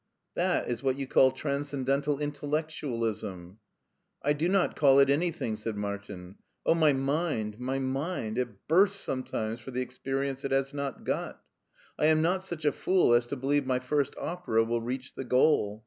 "That 0.33 0.67
is 0.67 0.81
what 0.81 0.95
you 0.95 1.05
call 1.05 1.29
transcendental 1.31 2.17
intdlect 2.17 2.71
ualism." 2.81 3.57
"I 4.23 4.33
do 4.33 4.49
not 4.49 4.75
call 4.75 4.97
it 4.97 5.09
an3rthing," 5.09 5.59
said 5.59 5.75
Martin. 5.77 6.37
"Oh, 6.65 6.73
my 6.73 6.91
mind, 6.91 7.59
my 7.59 7.77
mind! 7.77 8.39
It 8.39 8.67
bursts 8.67 8.99
sometimes 8.99 9.59
for 9.59 9.69
the 9.69 9.81
experience 9.81 10.43
it 10.43 10.49
has 10.49 10.73
not 10.73 11.03
got. 11.03 11.43
I 11.99 12.07
am 12.07 12.19
not 12.19 12.43
such 12.43 12.65
a 12.65 12.71
fool 12.71 13.13
as 13.13 13.27
to 13.27 13.35
believe 13.35 13.67
my 13.67 13.77
first 13.77 14.15
opera 14.17 14.63
will 14.63 14.81
reach 14.81 15.13
the 15.13 15.23
goal. 15.23 15.79